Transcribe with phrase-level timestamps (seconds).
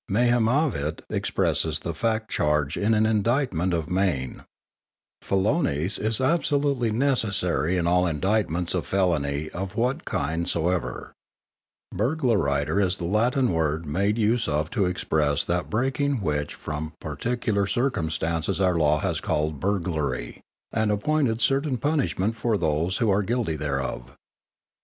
[0.11, 4.41] _Mayhemaivit expresses the fact charged in an indictment of maim;
[5.21, 11.13] Felonice is absolutely necessary in all indictments of felony of what kind soever;
[11.93, 17.67] Burglariter _is the Latin word made use of to express that breaking which from particular
[17.67, 20.41] circumstances our Law has called burglary,
[20.73, 24.17] and appointed certain punishment for those who are guilty thereof.